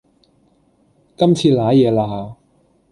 [1.15, 2.35] 今次賴嘢啦